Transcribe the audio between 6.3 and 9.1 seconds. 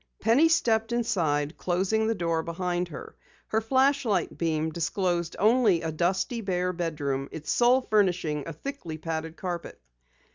bare bedroom, its sole furnishing a thickly